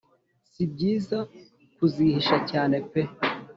sibyiza 0.51 1.17
kuzihisha 1.75 2.37
cyane 2.49 2.77
pe. 2.91 3.01